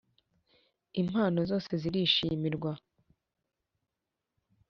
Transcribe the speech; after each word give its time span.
Impano 1.01 1.39
zose 1.49 1.71
zirishimirwa 1.81 2.71